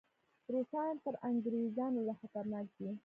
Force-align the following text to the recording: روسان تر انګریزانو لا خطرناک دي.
روسان 0.53 0.93
تر 1.03 1.15
انګریزانو 1.29 1.99
لا 2.07 2.15
خطرناک 2.21 2.67
دي. 2.77 2.89